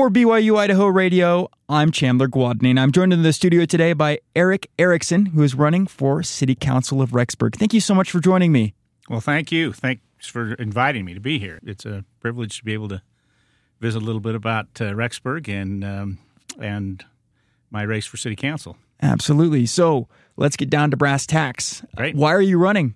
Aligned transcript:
For 0.00 0.08
BYU 0.08 0.56
Idaho 0.56 0.86
Radio, 0.86 1.50
I'm 1.68 1.92
Chandler 1.92 2.26
Guadney, 2.26 2.70
and 2.70 2.80
I'm 2.80 2.90
joined 2.90 3.12
in 3.12 3.22
the 3.22 3.34
studio 3.34 3.66
today 3.66 3.92
by 3.92 4.20
Eric 4.34 4.70
Erickson, 4.78 5.26
who 5.26 5.42
is 5.42 5.54
running 5.54 5.86
for 5.86 6.22
City 6.22 6.54
Council 6.54 7.02
of 7.02 7.10
Rexburg. 7.10 7.54
Thank 7.54 7.74
you 7.74 7.82
so 7.82 7.94
much 7.94 8.10
for 8.10 8.18
joining 8.18 8.50
me. 8.50 8.72
Well, 9.10 9.20
thank 9.20 9.52
you. 9.52 9.74
Thanks 9.74 10.00
for 10.22 10.54
inviting 10.54 11.04
me 11.04 11.12
to 11.12 11.20
be 11.20 11.38
here. 11.38 11.60
It's 11.62 11.84
a 11.84 12.06
privilege 12.18 12.56
to 12.60 12.64
be 12.64 12.72
able 12.72 12.88
to 12.88 13.02
visit 13.78 14.00
a 14.00 14.04
little 14.06 14.22
bit 14.22 14.34
about 14.34 14.68
uh, 14.80 14.84
Rexburg 14.94 15.48
and 15.50 15.84
um, 15.84 16.18
and 16.58 17.04
my 17.70 17.82
race 17.82 18.06
for 18.06 18.16
City 18.16 18.36
Council. 18.36 18.78
Absolutely. 19.02 19.66
So 19.66 20.08
let's 20.38 20.56
get 20.56 20.70
down 20.70 20.90
to 20.92 20.96
brass 20.96 21.26
tacks. 21.26 21.82
Why 22.14 22.32
are 22.32 22.40
you 22.40 22.56
running? 22.56 22.94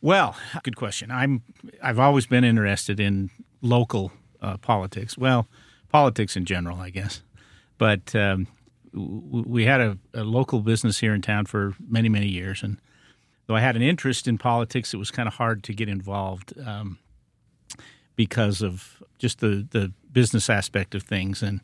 Well, 0.00 0.34
good 0.62 0.76
question. 0.76 1.10
I'm 1.10 1.42
I've 1.82 1.98
always 1.98 2.24
been 2.24 2.44
interested 2.44 2.98
in 2.98 3.28
local 3.60 4.10
uh, 4.40 4.56
politics. 4.56 5.18
Well, 5.18 5.48
politics 5.96 6.36
in 6.36 6.44
general, 6.44 6.78
I 6.78 6.90
guess. 6.90 7.22
But 7.78 8.14
um, 8.14 8.48
we 8.92 9.64
had 9.64 9.80
a, 9.80 9.98
a, 10.12 10.24
local 10.24 10.60
business 10.60 10.98
here 10.98 11.14
in 11.14 11.22
town 11.22 11.46
for 11.46 11.74
many, 11.88 12.10
many 12.10 12.28
years, 12.28 12.62
and 12.62 12.76
though 13.46 13.56
I 13.56 13.60
had 13.60 13.76
an 13.76 13.82
interest 13.82 14.28
in 14.28 14.36
politics, 14.36 14.92
it 14.92 14.98
was 14.98 15.10
kind 15.10 15.26
of 15.26 15.34
hard 15.34 15.64
to 15.64 15.72
get 15.72 15.88
involved 15.88 16.52
um, 16.66 16.98
because 18.14 18.60
of 18.60 19.02
just 19.18 19.40
the, 19.40 19.66
the 19.70 19.90
business 20.12 20.50
aspect 20.50 20.94
of 20.94 21.02
things, 21.02 21.42
and 21.42 21.60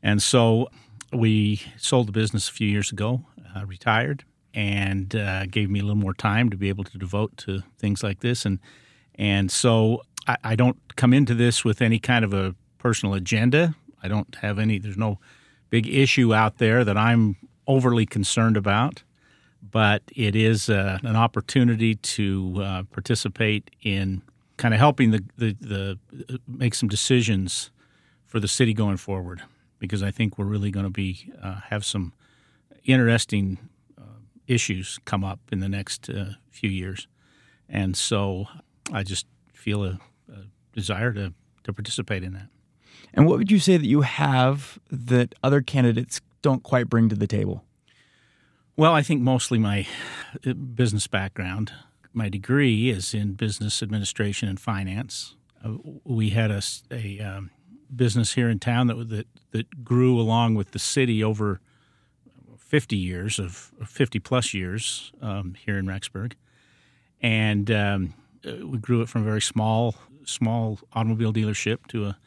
and 0.00 0.22
so 0.22 0.68
we 1.12 1.60
sold 1.76 2.06
the 2.06 2.12
business 2.12 2.48
a 2.48 2.52
few 2.52 2.68
years 2.68 2.92
ago, 2.92 3.24
uh, 3.56 3.66
retired, 3.66 4.22
and 4.54 5.16
uh, 5.16 5.46
gave 5.46 5.70
me 5.70 5.80
a 5.80 5.82
little 5.82 5.96
more 5.96 6.14
time 6.14 6.50
to 6.50 6.56
be 6.56 6.68
able 6.68 6.84
to 6.84 6.98
devote 6.98 7.36
to 7.38 7.64
things 7.80 8.04
like 8.04 8.20
this, 8.20 8.46
and 8.46 8.60
and 9.16 9.50
so 9.50 10.02
I, 10.28 10.36
I 10.52 10.54
don't 10.54 10.78
come 10.94 11.12
into 11.12 11.34
this 11.34 11.64
with 11.64 11.82
any 11.82 11.98
kind 11.98 12.24
of 12.24 12.32
a 12.32 12.54
personal 12.78 13.14
agenda. 13.14 13.74
I 14.02 14.08
don't 14.08 14.34
have 14.36 14.58
any, 14.58 14.78
there's 14.78 14.96
no 14.96 15.18
big 15.70 15.88
issue 15.88 16.34
out 16.34 16.58
there 16.58 16.84
that 16.84 16.96
I'm 16.96 17.36
overly 17.66 18.06
concerned 18.06 18.56
about, 18.56 19.02
but 19.62 20.02
it 20.14 20.36
is 20.36 20.70
uh, 20.70 20.98
an 21.02 21.16
opportunity 21.16 21.96
to 21.96 22.62
uh, 22.62 22.82
participate 22.84 23.70
in 23.82 24.22
kind 24.56 24.72
of 24.72 24.80
helping 24.80 25.10
the, 25.10 25.24
the, 25.36 25.56
the, 25.60 26.40
make 26.46 26.74
some 26.74 26.88
decisions 26.88 27.70
for 28.24 28.40
the 28.40 28.48
city 28.48 28.72
going 28.72 28.96
forward 28.96 29.42
because 29.78 30.02
I 30.02 30.10
think 30.10 30.38
we're 30.38 30.46
really 30.46 30.70
going 30.70 30.86
to 30.86 30.90
be 30.90 31.30
uh, 31.42 31.60
have 31.68 31.84
some 31.84 32.12
interesting 32.84 33.58
uh, 33.98 34.20
issues 34.46 34.98
come 35.04 35.24
up 35.24 35.40
in 35.52 35.60
the 35.60 35.68
next 35.68 36.08
uh, 36.08 36.32
few 36.50 36.70
years, 36.70 37.06
and 37.68 37.96
so 37.96 38.46
I 38.92 39.02
just 39.02 39.26
feel 39.52 39.84
a, 39.84 39.98
a 40.32 40.44
desire 40.72 41.12
to 41.12 41.34
to 41.64 41.72
participate 41.72 42.22
in 42.22 42.32
that. 42.32 42.48
And 43.14 43.26
what 43.26 43.38
would 43.38 43.50
you 43.50 43.58
say 43.58 43.76
that 43.76 43.86
you 43.86 44.02
have 44.02 44.78
that 44.90 45.34
other 45.42 45.62
candidates 45.62 46.20
don't 46.42 46.62
quite 46.62 46.88
bring 46.88 47.08
to 47.08 47.16
the 47.16 47.26
table? 47.26 47.64
Well, 48.76 48.92
I 48.92 49.02
think 49.02 49.22
mostly 49.22 49.58
my 49.58 49.86
uh, 50.46 50.52
business 50.52 51.06
background. 51.06 51.72
My 52.12 52.28
degree 52.28 52.90
is 52.90 53.14
in 53.14 53.32
business 53.32 53.82
administration 53.82 54.48
and 54.48 54.60
finance. 54.60 55.34
Uh, 55.64 55.76
we 56.04 56.30
had 56.30 56.50
a, 56.50 56.62
a 56.90 57.20
um, 57.20 57.50
business 57.94 58.34
here 58.34 58.50
in 58.50 58.58
town 58.58 58.86
that, 58.88 59.08
that 59.08 59.26
that 59.52 59.84
grew 59.84 60.20
along 60.20 60.54
with 60.54 60.72
the 60.72 60.78
city 60.78 61.24
over 61.24 61.60
50 62.58 62.96
years 62.96 63.38
of 63.38 63.72
50 63.86 64.18
plus 64.18 64.52
years 64.52 65.12
um, 65.22 65.54
here 65.54 65.78
in 65.78 65.86
Rexburg, 65.86 66.34
and 67.22 67.70
um, 67.70 68.14
uh, 68.46 68.66
we 68.66 68.78
grew 68.78 69.00
it 69.00 69.08
from 69.08 69.22
a 69.22 69.24
very 69.24 69.42
small 69.42 69.94
small 70.24 70.80
automobile 70.92 71.32
dealership 71.32 71.86
to 71.88 72.06
a 72.06 72.18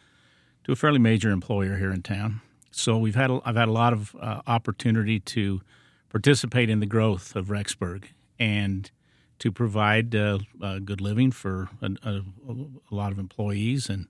to 0.69 0.73
a 0.73 0.75
fairly 0.75 0.99
major 0.99 1.31
employer 1.31 1.77
here 1.77 1.91
in 1.91 2.03
town. 2.03 2.41
So 2.69 2.99
we've 2.99 3.15
had 3.15 3.31
a, 3.31 3.41
I've 3.43 3.55
had 3.55 3.67
a 3.67 3.71
lot 3.71 3.91
of 3.91 4.15
uh, 4.21 4.41
opportunity 4.45 5.19
to 5.21 5.61
participate 6.09 6.69
in 6.69 6.79
the 6.79 6.85
growth 6.85 7.35
of 7.35 7.47
Rexburg 7.47 8.05
and 8.37 8.91
to 9.39 9.51
provide 9.51 10.13
uh, 10.13 10.37
a 10.61 10.79
good 10.79 11.01
living 11.01 11.31
for 11.31 11.69
a, 11.81 11.89
a, 12.03 12.21
a, 12.47 12.93
lot 12.95 13.11
of 13.11 13.17
employees. 13.17 13.89
And 13.89 14.07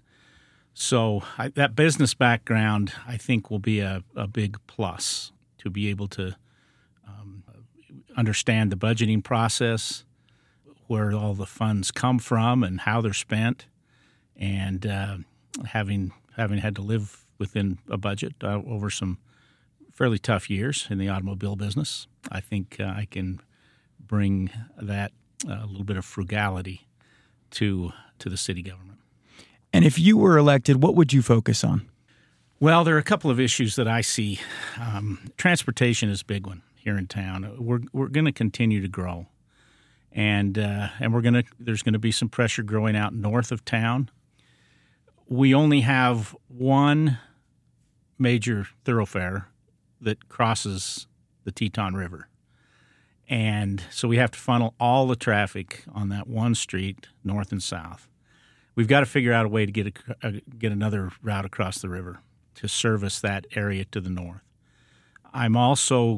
so 0.73 1.23
I, 1.37 1.47
that 1.47 1.77
business 1.77 2.13
background, 2.13 2.91
I 3.07 3.15
think, 3.15 3.49
will 3.49 3.59
be 3.59 3.79
a, 3.79 4.03
big 4.33 4.57
plus 4.67 5.31
to 5.59 5.69
be 5.69 5.87
able 5.87 6.09
to 6.09 6.35
um, 7.07 7.43
understand 8.17 8.69
the 8.69 8.75
budgeting 8.75 9.23
process, 9.23 10.03
where 10.87 11.13
all 11.13 11.35
the 11.35 11.45
funds 11.45 11.89
come 11.89 12.19
from 12.19 12.63
and 12.63 12.81
how 12.81 12.99
they're 12.99 13.13
spent, 13.13 13.67
and 14.35 14.85
uh, 14.85 15.17
having 15.67 16.11
having 16.39 16.59
had 16.59 16.75
to 16.75 16.81
live 16.81 17.25
within 17.37 17.79
a 17.89 17.97
budget 17.97 18.33
uh, 18.43 18.61
over 18.67 18.89
some 18.89 19.17
fairly 19.91 20.17
tough 20.17 20.49
years 20.49 20.87
in 20.89 20.97
the 20.97 21.09
automobile 21.09 21.55
business, 21.55 22.07
I 22.31 22.39
think 22.39 22.77
uh, 22.79 22.85
I 22.85 23.07
can 23.09 23.41
bring 23.99 24.49
that 24.81 25.11
uh, 25.47 25.59
a 25.63 25.65
little 25.65 25.83
bit 25.83 25.97
of 25.97 26.05
frugality 26.05 26.87
to 27.51 27.91
to 28.19 28.29
the 28.29 28.37
city 28.37 28.61
government. 28.61 28.99
And 29.71 29.85
if 29.85 29.97
you 29.97 30.17
were 30.17 30.37
elected, 30.37 30.83
what 30.83 30.95
would 30.95 31.13
you 31.13 31.21
focus 31.21 31.63
on? 31.63 31.89
Well, 32.59 32.83
there 32.83 32.95
are 32.95 32.99
a 32.99 33.03
couple 33.03 33.31
of 33.31 33.39
issues 33.39 33.75
that 33.77 33.87
I 33.87 34.01
see. 34.01 34.39
Um, 34.79 35.31
transportation 35.37 36.09
is 36.09 36.21
a 36.21 36.25
big 36.25 36.45
one 36.45 36.61
here 36.75 36.97
in 36.97 37.07
town. 37.07 37.55
We're 37.57 37.81
we're 37.93 38.07
going 38.07 38.25
to 38.25 38.33
continue 38.33 38.81
to 38.81 38.89
grow, 38.89 39.27
and 40.11 40.57
uh, 40.57 40.89
and 40.99 41.13
we're 41.13 41.21
going 41.21 41.35
to 41.35 41.43
there's 41.59 41.83
going 41.83 41.93
to 41.93 41.99
be 41.99 42.11
some 42.11 42.29
pressure 42.29 42.63
growing 42.63 42.95
out 42.95 43.13
north 43.13 43.51
of 43.51 43.63
town 43.63 44.09
we 45.29 45.53
only 45.53 45.81
have 45.81 46.35
one 46.47 47.19
major 48.17 48.67
thoroughfare 48.83 49.47
that 50.01 50.27
crosses 50.27 51.07
the 51.43 51.51
Teton 51.51 51.93
River. 51.93 52.27
And 53.29 53.83
so 53.91 54.07
we 54.07 54.17
have 54.17 54.31
to 54.31 54.39
funnel 54.39 54.73
all 54.79 55.05
the 55.05 55.15
traffic 55.15 55.83
on 55.93 56.09
that 56.09 56.27
one 56.27 56.55
street, 56.55 57.07
north 57.23 57.51
and 57.51 57.61
south. 57.61 58.09
We've 58.73 58.87
got 58.87 59.01
to 59.01 59.05
figure 59.05 59.31
out 59.31 59.45
a 59.45 59.49
way 59.49 59.67
to 59.67 59.71
get 59.71 59.99
a, 60.23 60.41
get 60.57 60.71
another 60.71 61.11
route 61.21 61.45
across 61.45 61.79
the 61.79 61.89
river 61.89 62.21
to 62.55 62.67
service 62.67 63.19
that 63.19 63.45
area 63.55 63.85
to 63.85 64.01
the 64.01 64.09
north. 64.09 64.41
I'm 65.31 65.55
also 65.55 66.17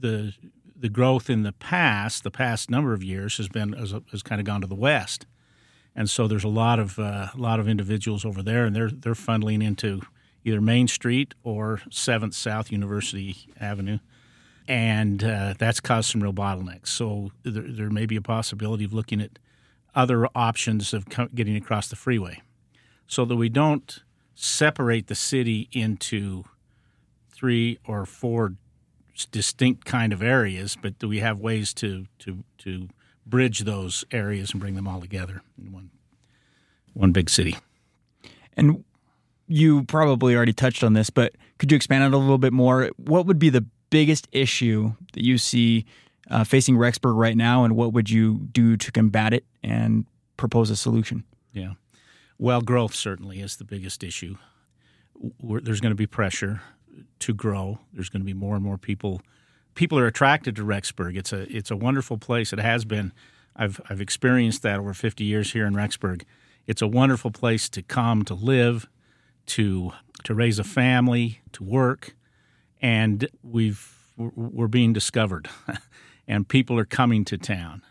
the 0.00 0.32
the 0.76 0.88
growth 0.88 1.30
in 1.30 1.42
the 1.42 1.52
past, 1.52 2.24
the 2.24 2.30
past 2.30 2.70
number 2.70 2.94
of 2.94 3.02
years, 3.02 3.36
has 3.36 3.48
been 3.48 3.74
has, 3.74 3.94
has 4.10 4.22
kind 4.22 4.40
of 4.40 4.46
gone 4.46 4.62
to 4.62 4.66
the 4.66 4.74
west, 4.74 5.26
and 5.96 6.10
so 6.10 6.26
there's 6.26 6.44
a 6.44 6.48
lot 6.48 6.78
of 6.78 6.98
uh, 6.98 7.28
a 7.34 7.38
lot 7.38 7.60
of 7.60 7.68
individuals 7.68 8.24
over 8.24 8.42
there, 8.42 8.64
and 8.64 8.74
they're 8.74 8.90
they're 8.90 9.14
funneling 9.14 9.62
into 9.62 10.02
either 10.44 10.60
Main 10.60 10.88
Street 10.88 11.34
or 11.42 11.80
Seventh 11.90 12.34
South 12.34 12.70
University 12.72 13.48
Avenue, 13.60 13.98
and 14.66 15.22
uh, 15.22 15.54
that's 15.58 15.80
caused 15.80 16.10
some 16.10 16.22
real 16.22 16.32
bottlenecks. 16.32 16.88
So 16.88 17.30
there, 17.42 17.62
there, 17.62 17.90
may 17.90 18.06
be 18.06 18.16
a 18.16 18.22
possibility 18.22 18.84
of 18.84 18.92
looking 18.92 19.20
at 19.20 19.38
other 19.94 20.28
options 20.34 20.92
of 20.92 21.08
co- 21.08 21.28
getting 21.34 21.56
across 21.56 21.88
the 21.88 21.96
freeway, 21.96 22.42
so 23.06 23.24
that 23.24 23.36
we 23.36 23.48
don't 23.48 24.00
separate 24.34 25.06
the 25.06 25.14
city 25.14 25.68
into 25.72 26.44
three 27.30 27.78
or 27.86 28.04
four 28.04 28.54
distinct 29.30 29.84
kind 29.84 30.12
of 30.12 30.22
areas, 30.22 30.76
but 30.80 30.98
do 30.98 31.08
we 31.08 31.20
have 31.20 31.38
ways 31.38 31.72
to 31.74 32.06
to 32.18 32.42
to 32.58 32.88
bridge 33.26 33.60
those 33.60 34.04
areas 34.10 34.52
and 34.52 34.60
bring 34.60 34.74
them 34.74 34.86
all 34.86 35.00
together 35.00 35.42
in 35.58 35.72
one 35.72 35.90
one 36.92 37.12
big 37.12 37.28
city. 37.28 37.56
And 38.56 38.84
you 39.48 39.82
probably 39.84 40.36
already 40.36 40.52
touched 40.52 40.84
on 40.84 40.92
this, 40.92 41.10
but 41.10 41.34
could 41.58 41.70
you 41.70 41.76
expand 41.76 42.04
on 42.04 42.12
it 42.12 42.16
a 42.16 42.18
little 42.18 42.38
bit 42.38 42.52
more? 42.52 42.90
What 42.96 43.26
would 43.26 43.38
be 43.38 43.50
the 43.50 43.66
biggest 43.90 44.28
issue 44.32 44.92
that 45.12 45.24
you 45.24 45.38
see 45.38 45.86
uh, 46.30 46.44
facing 46.44 46.76
Rexburg 46.76 47.16
right 47.16 47.36
now, 47.36 47.64
and 47.64 47.76
what 47.76 47.92
would 47.92 48.08
you 48.08 48.48
do 48.52 48.76
to 48.76 48.92
combat 48.92 49.34
it 49.34 49.44
and 49.62 50.06
propose 50.36 50.70
a 50.70 50.76
solution? 50.76 51.24
Yeah. 51.52 51.74
Well, 52.38 52.60
growth 52.60 52.94
certainly 52.94 53.40
is 53.40 53.56
the 53.56 53.64
biggest 53.64 54.02
issue. 54.02 54.36
We're, 55.40 55.60
there's 55.60 55.80
going 55.80 55.92
to 55.92 55.96
be 55.96 56.06
pressure 56.06 56.62
to 57.20 57.34
grow. 57.34 57.78
There's 57.92 58.08
going 58.08 58.22
to 58.22 58.26
be 58.26 58.34
more 58.34 58.54
and 58.54 58.64
more 58.64 58.78
people 58.78 59.20
people 59.74 59.98
are 59.98 60.06
attracted 60.06 60.56
to 60.56 60.64
Rexburg. 60.64 61.16
It's 61.16 61.32
a 61.32 61.42
it's 61.54 61.70
a 61.70 61.76
wonderful 61.76 62.18
place. 62.18 62.52
It 62.52 62.58
has 62.58 62.84
been. 62.84 63.12
I've 63.56 63.80
I've 63.88 64.00
experienced 64.00 64.62
that 64.62 64.80
over 64.80 64.94
50 64.94 65.24
years 65.24 65.52
here 65.52 65.66
in 65.66 65.74
Rexburg. 65.74 66.22
It's 66.66 66.82
a 66.82 66.86
wonderful 66.86 67.30
place 67.30 67.68
to 67.70 67.82
come 67.82 68.24
to 68.24 68.34
live, 68.34 68.88
to 69.46 69.92
to 70.24 70.34
raise 70.34 70.58
a 70.58 70.64
family, 70.64 71.40
to 71.52 71.62
work, 71.62 72.16
and 72.80 73.28
we've 73.42 73.90
we're 74.16 74.68
being 74.68 74.92
discovered, 74.92 75.48
and 76.28 76.48
people 76.48 76.78
are 76.78 76.84
coming 76.84 77.24
to 77.26 77.36
town. 77.36 77.82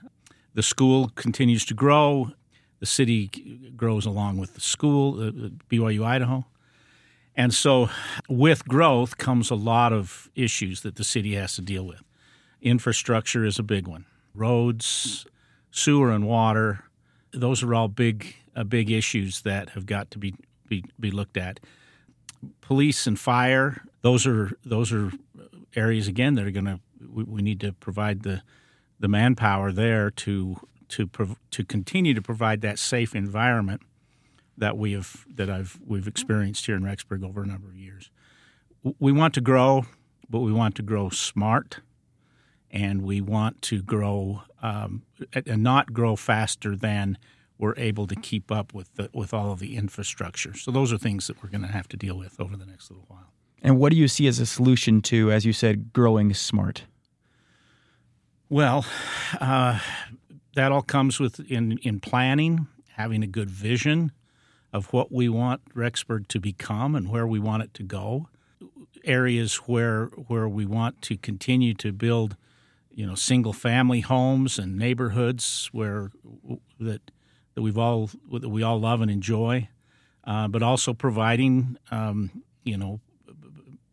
The 0.53 0.63
school 0.63 1.09
continues 1.15 1.65
to 1.65 1.73
grow. 1.73 2.31
The 2.79 2.85
city 2.85 3.27
grows 3.75 4.05
along 4.05 4.37
with 4.37 4.55
the 4.55 4.61
school, 4.61 5.19
uh, 5.19 5.31
BYU 5.69 6.05
Idaho. 6.05 6.45
And 7.35 7.53
so, 7.53 7.89
with 8.29 8.67
growth 8.67 9.17
comes 9.17 9.49
a 9.49 9.55
lot 9.55 9.91
of 9.91 10.29
issues 10.35 10.81
that 10.81 10.95
the 10.95 11.03
city 11.03 11.33
has 11.33 11.55
to 11.55 11.61
deal 11.61 11.85
with. 11.85 12.03
Infrastructure 12.61 13.43
is 13.43 13.57
a 13.57 13.63
big 13.63 13.87
one. 13.87 14.05
Roads, 14.35 15.25
sewer, 15.71 16.11
and 16.11 16.27
water, 16.27 16.85
those 17.31 17.63
are 17.63 17.73
all 17.73 17.87
big, 17.87 18.35
uh, 18.55 18.63
big 18.63 18.91
issues 18.91 19.41
that 19.41 19.69
have 19.69 19.85
got 19.85 20.11
to 20.11 20.19
be, 20.19 20.35
be, 20.67 20.85
be 20.99 21.11
looked 21.11 21.37
at. 21.37 21.59
police 22.61 23.07
and 23.07 23.19
fire. 23.19 23.83
Those 24.01 24.27
are 24.27 24.51
those 24.65 24.91
are 24.91 25.11
areas 25.75 26.07
again 26.07 26.35
that 26.35 26.45
are 26.45 26.51
going 26.51 26.65
to 26.65 26.79
we, 27.11 27.23
we, 27.23 27.41
need 27.41 27.59
to 27.61 27.73
provide 27.73 28.23
the 28.23 28.41
the 28.99 29.07
manpower 29.07 29.71
there 29.71 30.11
to 30.11 30.57
to 30.89 31.09
to 31.51 31.63
continue 31.63 32.13
to 32.13 32.21
provide 32.21 32.61
that 32.61 32.79
safe 32.79 33.15
environment 33.15 33.81
that 34.57 34.77
we 34.77 34.93
have 34.93 35.25
that 35.33 35.49
I've 35.49 35.79
we've 35.85 36.07
experienced 36.07 36.65
here 36.65 36.75
in 36.75 36.83
Rexburg 36.83 37.23
over 37.23 37.43
a 37.43 37.45
number 37.45 37.67
of 37.67 37.75
years. 37.75 38.11
We 38.99 39.11
want 39.11 39.33
to 39.35 39.41
grow, 39.41 39.85
but 40.29 40.39
we 40.39 40.51
want 40.51 40.75
to 40.75 40.81
grow 40.81 41.09
smart, 41.09 41.79
and 42.69 43.01
we 43.01 43.21
want 43.21 43.61
to 43.63 43.81
grow 43.81 44.41
um, 44.61 45.03
and 45.33 45.63
not 45.63 45.93
grow 45.93 46.15
faster 46.15 46.75
than 46.75 47.17
we're 47.57 47.75
able 47.77 48.07
to 48.07 48.15
keep 48.15 48.51
up 48.51 48.73
with 48.73 48.93
the, 48.95 49.09
with 49.13 49.33
all 49.33 49.51
of 49.51 49.59
the 49.59 49.77
infrastructure. 49.77 50.53
So 50.53 50.71
those 50.71 50.91
are 50.91 50.97
things 50.97 51.27
that 51.27 51.41
we're 51.41 51.49
going 51.49 51.61
to 51.61 51.67
have 51.67 51.87
to 51.89 51.97
deal 51.97 52.17
with 52.17 52.39
over 52.39 52.57
the 52.57 52.65
next 52.65 52.91
little 52.91 53.05
while. 53.07 53.31
And 53.61 53.79
what 53.79 53.91
do 53.91 53.97
you 53.97 54.09
see 54.09 54.27
as 54.27 54.39
a 54.39 54.45
solution 54.45 55.01
to, 55.03 55.31
as 55.31 55.45
you 55.45 55.53
said, 55.53 55.93
growing 55.93 56.33
smart? 56.33 56.83
Well, 58.49 58.85
uh, 59.39 59.79
that 60.55 60.71
all 60.71 60.81
comes 60.81 61.19
with 61.19 61.39
in 61.49 61.79
in 61.79 61.99
planning, 61.99 62.67
having 62.95 63.23
a 63.23 63.27
good 63.27 63.49
vision 63.49 64.11
of 64.73 64.91
what 64.91 65.11
we 65.11 65.29
want 65.29 65.61
Rexburg 65.75 66.27
to 66.29 66.39
become 66.39 66.95
and 66.95 67.09
where 67.09 67.27
we 67.27 67.39
want 67.39 67.63
it 67.63 67.73
to 67.75 67.83
go. 67.83 68.27
Areas 69.05 69.55
where 69.67 70.05
where 70.27 70.49
we 70.49 70.65
want 70.65 71.01
to 71.03 71.17
continue 71.17 71.73
to 71.75 71.91
build, 71.91 72.35
you 72.89 73.05
know, 73.05 73.15
single 73.15 73.53
family 73.53 73.99
homes 73.99 74.57
and 74.57 74.77
neighborhoods 74.77 75.69
where 75.71 76.11
that 76.79 77.11
that 77.53 77.61
we've 77.61 77.77
all 77.77 78.09
that 78.31 78.49
we 78.49 78.63
all 78.63 78.79
love 78.79 79.01
and 79.01 79.11
enjoy, 79.11 79.69
uh, 80.23 80.47
but 80.47 80.63
also 80.63 80.93
providing 80.93 81.77
um, 81.91 82.43
you 82.63 82.77
know 82.77 82.99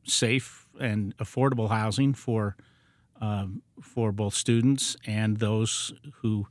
safe 0.04 0.66
and 0.80 1.14
affordable 1.18 1.68
housing 1.68 2.14
for 2.14 2.56
um, 3.20 3.62
for 3.82 4.12
both 4.12 4.32
students 4.32 4.96
and 5.04 5.38
those 5.38 5.92
who 6.22 6.46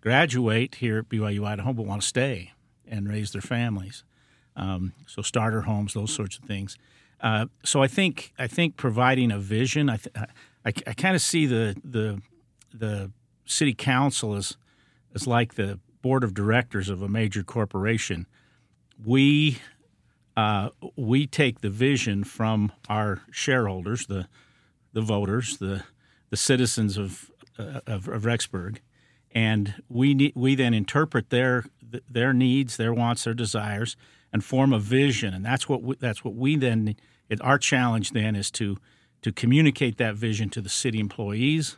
graduate 0.00 0.76
here 0.76 0.98
at 0.98 1.08
BYU 1.08 1.44
Idaho 1.44 1.72
but 1.72 1.84
want 1.84 2.00
to 2.00 2.06
stay 2.06 2.52
and 2.88 3.08
raise 3.08 3.32
their 3.32 3.42
families. 3.42 4.04
Um, 4.54 4.92
so 5.06 5.22
starter 5.22 5.62
homes, 5.62 5.94
those 5.94 6.12
sorts 6.12 6.38
of 6.38 6.44
things. 6.44 6.78
Uh, 7.20 7.46
so 7.64 7.82
I 7.82 7.88
think 7.88 8.32
I 8.38 8.46
think 8.46 8.76
providing 8.76 9.30
a 9.30 9.38
vision. 9.38 9.88
I 9.88 9.96
th- 9.96 10.14
I, 10.64 10.72
I 10.86 10.92
kind 10.94 11.14
of 11.14 11.22
see 11.22 11.46
the 11.46 11.76
the 11.84 12.20
the 12.72 13.10
city 13.44 13.74
council 13.74 14.34
as 14.34 14.56
as 15.14 15.26
like 15.26 15.54
the 15.54 15.78
board 16.02 16.22
of 16.22 16.34
directors 16.34 16.88
of 16.88 17.02
a 17.02 17.08
major 17.08 17.42
corporation, 17.42 18.26
we 19.04 19.58
uh, 20.36 20.68
we 20.94 21.26
take 21.26 21.62
the 21.62 21.70
vision 21.70 22.22
from 22.22 22.70
our 22.88 23.22
shareholders, 23.30 24.06
the 24.06 24.28
the 24.92 25.00
voters, 25.00 25.56
the 25.56 25.84
the 26.30 26.36
citizens 26.36 26.98
of 26.98 27.30
uh, 27.58 27.80
of, 27.86 28.08
of 28.08 28.22
Rexburg, 28.22 28.78
and 29.36 29.74
we 29.90 30.32
we 30.34 30.54
then 30.54 30.72
interpret 30.72 31.28
their 31.28 31.66
their 32.10 32.32
needs, 32.32 32.78
their 32.78 32.94
wants, 32.94 33.24
their 33.24 33.34
desires, 33.34 33.94
and 34.32 34.42
form 34.42 34.72
a 34.72 34.78
vision. 34.78 35.34
And 35.34 35.44
that's 35.44 35.68
what 35.68 35.82
we, 35.82 35.94
that's 35.96 36.24
what 36.24 36.34
we 36.34 36.56
then. 36.56 36.96
It, 37.28 37.40
our 37.42 37.58
challenge 37.58 38.12
then 38.12 38.34
is 38.34 38.50
to 38.52 38.78
to 39.20 39.32
communicate 39.32 39.98
that 39.98 40.14
vision 40.14 40.48
to 40.50 40.62
the 40.62 40.70
city 40.70 40.98
employees 40.98 41.76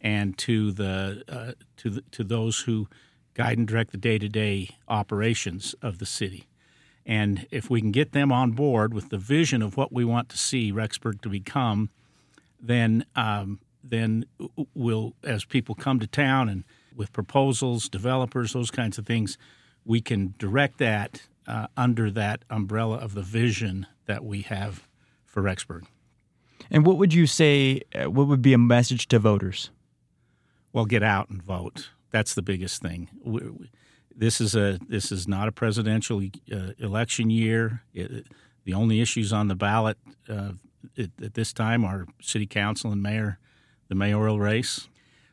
and 0.00 0.38
to 0.38 0.70
the 0.70 1.24
uh, 1.28 1.52
to 1.78 1.90
the, 1.90 2.02
to 2.12 2.22
those 2.22 2.60
who 2.60 2.86
guide 3.34 3.58
and 3.58 3.66
direct 3.66 3.90
the 3.90 3.98
day 3.98 4.16
to 4.18 4.28
day 4.28 4.76
operations 4.86 5.74
of 5.82 5.98
the 5.98 6.06
city. 6.06 6.46
And 7.04 7.48
if 7.50 7.68
we 7.68 7.80
can 7.80 7.90
get 7.90 8.12
them 8.12 8.30
on 8.30 8.52
board 8.52 8.94
with 8.94 9.08
the 9.08 9.18
vision 9.18 9.60
of 9.60 9.76
what 9.76 9.92
we 9.92 10.04
want 10.04 10.28
to 10.28 10.38
see 10.38 10.72
Rexburg 10.72 11.20
to 11.22 11.28
become, 11.28 11.90
then 12.60 13.04
um, 13.16 13.58
then 13.82 14.26
we'll, 14.74 15.14
as 15.22 15.44
people 15.44 15.74
come 15.74 15.98
to 16.00 16.06
town 16.06 16.48
and 16.48 16.64
with 16.96 17.12
proposals, 17.12 17.88
developers, 17.88 18.52
those 18.52 18.70
kinds 18.70 18.98
of 18.98 19.06
things, 19.06 19.38
we 19.84 20.00
can 20.00 20.34
direct 20.38 20.78
that 20.78 21.22
uh, 21.46 21.68
under 21.76 22.10
that 22.10 22.44
umbrella 22.50 22.96
of 22.96 23.14
the 23.14 23.22
vision 23.22 23.86
that 24.06 24.24
we 24.24 24.42
have 24.42 24.88
for 25.24 25.42
Rexburg. 25.42 25.84
And 26.70 26.84
what 26.84 26.96
would 26.96 27.14
you 27.14 27.26
say? 27.26 27.82
Uh, 27.94 28.10
what 28.10 28.26
would 28.26 28.42
be 28.42 28.52
a 28.52 28.58
message 28.58 29.06
to 29.08 29.18
voters? 29.18 29.70
Well, 30.72 30.86
get 30.86 31.02
out 31.02 31.28
and 31.28 31.42
vote. 31.42 31.90
That's 32.10 32.34
the 32.34 32.42
biggest 32.42 32.82
thing. 32.82 33.08
This 34.14 34.40
is 34.40 34.54
a 34.54 34.78
this 34.88 35.12
is 35.12 35.28
not 35.28 35.48
a 35.48 35.52
presidential 35.52 36.22
uh, 36.52 36.72
election 36.78 37.30
year. 37.30 37.82
It, 37.92 38.26
the 38.64 38.74
only 38.74 39.00
issues 39.00 39.32
on 39.32 39.46
the 39.48 39.54
ballot 39.54 39.98
uh, 40.28 40.52
at, 40.98 41.10
at, 41.22 41.34
this 41.34 41.52
time 41.52 41.84
are 41.84 42.06
city 42.20 42.46
council 42.46 42.90
and 42.90 43.02
mayor, 43.02 43.38
the 43.88 43.94
mayoral 43.94 44.40
race. 44.40 44.88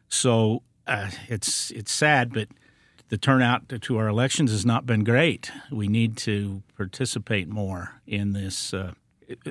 So 0.08 0.62
uh, 0.88 1.10
it's 1.28 1.72
it's 1.72 1.92
sad, 1.92 2.34
but 2.34 2.48
the 3.10 3.18
turnout 3.18 3.70
to 3.70 3.98
our 3.98 4.08
elections 4.08 4.52
has 4.52 4.66
not 4.66 4.86
been 4.86 5.04
great. 5.04 5.52
We 5.72 5.88
need 5.88 6.18
to 6.18 6.64
participate 6.76 7.48
more 7.48 8.02
in 8.08 8.34
this. 8.34 8.74
Uh, 8.74 8.94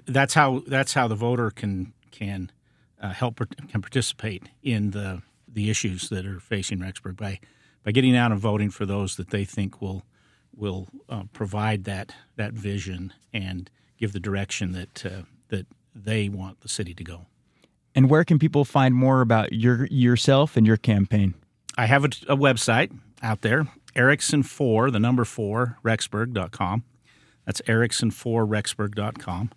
that's 0.07 0.35
how 0.35 0.63
that's 0.67 0.95
how 0.95 1.09
the 1.09 1.15
voter 1.15 1.51
can 1.51 1.93
can 2.11 2.51
uh, 3.01 3.11
help 3.11 3.41
can 3.69 3.81
participate 3.83 4.49
in 4.63 4.91
the 4.91 5.23
the 5.49 5.71
issues 5.71 6.09
that 6.09 6.27
are 6.27 6.41
facing 6.41 6.79
Rexburg 6.79 7.17
by 7.17 7.41
by 7.85 7.93
getting 7.93 8.17
out 8.17 8.33
and 8.33 8.41
voting 8.41 8.71
for 8.71 8.87
those 8.87 9.17
that 9.17 9.31
they 9.31 9.45
think 9.45 9.81
will 9.81 10.05
will 10.55 10.89
uh, 11.09 11.25
provide 11.33 11.85
that 11.85 12.15
that 12.37 12.53
vision 12.53 13.13
and 13.33 13.71
give 13.99 14.13
the 14.13 14.21
direction 14.21 14.73
that 14.73 15.07
uh, 15.07 15.23
that 15.49 15.67
they 15.95 16.29
want 16.29 16.61
the 16.61 16.69
city 16.69 16.95
to 16.95 17.05
go. 17.05 17.27
And 17.95 18.09
where 18.09 18.25
can 18.25 18.39
people 18.39 18.65
find 18.65 18.95
more 18.95 19.21
about 19.21 19.53
your 19.53 19.87
yourself 19.87 20.57
and 20.57 20.67
your 20.67 20.77
campaign? 20.77 21.35
I 21.77 21.87
have 21.87 22.05
a, 22.05 22.09
a 22.29 22.37
website 22.37 22.97
out 23.23 23.43
there, 23.43 23.67
Erickson4, 23.95 24.93
the 24.93 24.99
number 24.99 25.25
4, 25.25 25.79
Rexburg.com. 25.85 26.85
That's 27.47 27.61
Erickson4Rexburg.com. 27.63 29.51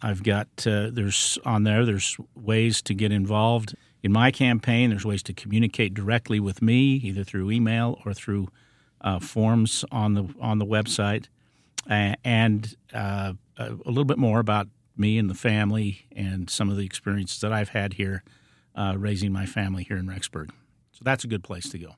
I've 0.00 0.22
got, 0.22 0.48
uh, 0.66 0.90
there's 0.90 1.38
on 1.44 1.64
there, 1.64 1.84
there's 1.84 2.16
ways 2.34 2.80
to 2.82 2.94
get 2.94 3.12
involved 3.12 3.74
in 4.02 4.12
my 4.12 4.30
campaign, 4.30 4.90
there's 4.90 5.04
ways 5.04 5.22
to 5.24 5.32
communicate 5.32 5.92
directly 5.92 6.38
with 6.38 6.62
me, 6.62 6.94
either 6.94 7.24
through 7.24 7.50
email 7.50 8.00
or 8.04 8.14
through 8.14 8.48
uh, 9.00 9.18
forms 9.18 9.84
on 9.90 10.14
the 10.14 10.28
on 10.40 10.58
the 10.58 10.64
website, 10.64 11.26
and 11.88 12.76
uh, 12.94 13.32
a 13.58 13.70
little 13.84 14.04
bit 14.04 14.18
more 14.18 14.38
about 14.38 14.68
me 14.98 15.18
and 15.18 15.28
the 15.28 15.34
family 15.34 16.06
and 16.14 16.48
some 16.48 16.70
of 16.70 16.76
the 16.76 16.84
experiences 16.84 17.40
that 17.40 17.52
I've 17.52 17.70
had 17.70 17.94
here 17.94 18.22
uh, 18.74 18.94
raising 18.96 19.32
my 19.32 19.46
family 19.46 19.84
here 19.84 19.96
in 19.96 20.06
Rexburg. 20.06 20.50
So 20.92 21.00
that's 21.02 21.24
a 21.24 21.26
good 21.26 21.42
place 21.42 21.68
to 21.70 21.78
go. 21.78 21.96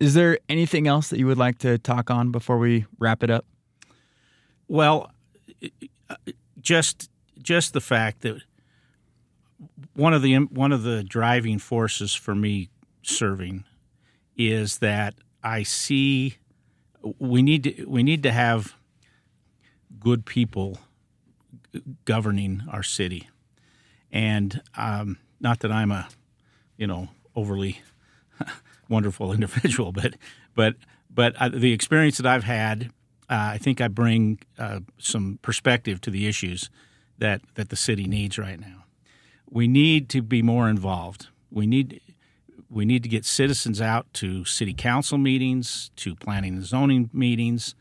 Is 0.00 0.14
there 0.14 0.38
anything 0.48 0.86
else 0.86 1.08
that 1.10 1.18
you 1.18 1.26
would 1.26 1.38
like 1.38 1.58
to 1.58 1.78
talk 1.78 2.10
on 2.10 2.30
before 2.30 2.58
we 2.58 2.86
wrap 2.98 3.22
it 3.22 3.30
up? 3.30 3.44
Well, 4.68 5.10
just 6.60 7.10
just 7.40 7.72
the 7.72 7.80
fact 7.80 8.20
that 8.22 8.42
one 9.94 10.14
of 10.14 10.22
the 10.22 10.36
one 10.36 10.72
of 10.72 10.82
the 10.82 11.02
driving 11.02 11.58
forces 11.58 12.14
for 12.14 12.34
me 12.34 12.68
serving 13.02 13.64
is 14.36 14.78
that 14.78 15.14
I 15.42 15.64
see 15.64 16.36
we 17.18 17.42
need 17.42 17.64
to 17.64 17.84
we 17.86 18.02
need 18.02 18.22
to 18.22 18.32
have 18.32 18.74
good 19.98 20.24
people 20.24 20.78
governing 22.04 22.62
our 22.70 22.82
city, 22.82 23.28
and 24.12 24.62
um, 24.76 25.18
not 25.40 25.60
that 25.60 25.72
I'm 25.72 25.90
a 25.90 26.08
you 26.76 26.86
know 26.86 27.08
overly 27.34 27.80
wonderful 28.88 29.32
individual, 29.32 29.92
but 30.00 30.14
but 30.54 30.74
but 31.10 31.34
uh, 31.36 31.48
the 31.48 31.72
experience 31.72 32.16
that 32.18 32.26
I've 32.26 32.44
had, 32.44 32.90
uh, 33.30 33.52
I 33.54 33.58
think 33.58 33.80
I 33.80 33.88
bring 33.88 34.38
uh, 34.58 34.80
some 34.98 35.38
perspective 35.42 36.00
to 36.02 36.10
the 36.10 36.26
issues 36.26 36.70
that 37.18 37.40
that 37.54 37.68
the 37.68 37.76
city 37.76 38.06
needs 38.06 38.38
right 38.38 38.58
now 38.58 38.78
we 39.50 39.68
need 39.68 40.08
to 40.10 40.22
be 40.22 40.42
more 40.42 40.68
involved. 40.68 41.28
We 41.50 41.66
need 41.66 42.00
we 42.70 42.84
need 42.84 43.02
to 43.02 43.08
get 43.08 43.24
citizens 43.24 43.80
out 43.80 44.12
to 44.14 44.44
city 44.44 44.74
council 44.74 45.16
meetings, 45.16 45.90
to 45.96 46.14
planning 46.14 46.54
and 46.54 46.64
zoning 46.64 47.08
meetings, 47.14 47.74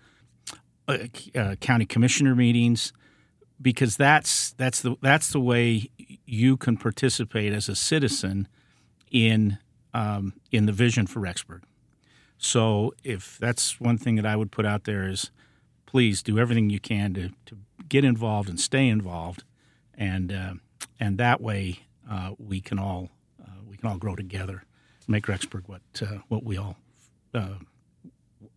uh, 0.88 0.98
uh, 1.36 1.56
county 1.56 1.86
commissioner 1.86 2.36
meetings, 2.36 2.94
because 3.62 3.98
that's 3.98 4.52
that's 4.52 4.82
the 4.82 4.96
that's 5.02 5.32
the 5.32 5.40
way 5.40 5.90
you 6.26 6.58
can 6.58 6.78
participate 6.78 7.54
as 7.54 7.70
a 7.70 7.76
citizen 7.76 8.48
in 9.12 9.58
um, 9.94 10.34
in 10.52 10.66
the 10.66 10.72
vision 10.72 11.08
for 11.08 11.20
Rexburg. 11.20 11.62
So 12.38 12.94
if 13.04 13.38
that's 13.40 13.80
one 13.80 13.98
thing 13.98 14.16
that 14.16 14.26
I 14.26 14.36
would 14.36 14.52
put 14.52 14.66
out 14.66 14.84
there 14.84 15.08
is, 15.10 15.32
please 15.86 16.22
do 16.22 16.38
everything 16.38 16.70
you 16.70 16.80
can 16.80 17.14
to 17.14 17.30
to 17.48 17.58
get 17.90 18.04
involved 18.04 18.50
and 18.50 18.60
stay 18.60 18.88
involved, 18.88 19.44
and 19.96 20.32
uh, 20.32 20.54
and 21.00 21.18
that 21.18 21.42
way 21.42 21.80
uh, 22.10 22.32
we 22.38 22.62
can 22.62 22.80
all 22.80 23.10
uh, 23.42 23.62
we 23.68 23.78
can 23.78 23.90
all 23.90 23.98
grow 23.98 24.16
together, 24.16 24.64
make 25.08 25.26
Rexburg 25.26 25.64
what 25.68 25.82
uh, 26.02 26.20
what 26.28 26.44
we 26.44 26.58
all 26.58 26.78
uh, 27.34 27.56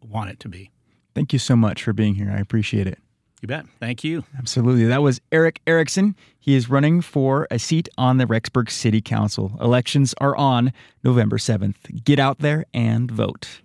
want 0.07 0.30
it 0.30 0.40
to 0.40 0.49
be. 0.49 0.71
Thank 1.14 1.33
you 1.33 1.38
so 1.38 1.57
much 1.57 1.83
for 1.83 1.92
being 1.92 2.14
here. 2.14 2.30
I 2.30 2.38
appreciate 2.40 2.87
it. 2.87 2.99
You 3.40 3.49
bet. 3.49 3.64
Thank 3.78 4.04
you. 4.04 4.25
Absolutely. 4.38 4.85
That 4.85 5.02
was 5.02 5.20
Eric 5.32 5.61
Erickson. 5.66 6.14
He 6.38 6.54
is 6.54 6.68
running 6.68 7.00
for 7.00 7.47
a 7.50 7.59
seat 7.59 7.88
on 7.97 8.18
the 8.18 8.26
Rexburg 8.26 8.70
City 8.70 9.00
Council. 9.00 9.52
Elections 9.61 10.14
are 10.18 10.37
on 10.37 10.73
November 11.02 11.38
7th. 11.38 12.04
Get 12.04 12.18
out 12.18 12.40
there 12.40 12.66
and 12.75 13.11
vote. 13.11 13.61